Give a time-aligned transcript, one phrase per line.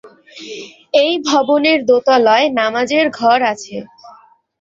[1.01, 3.75] এই ভবনের দোতলায় নামাজের ঘর আছে।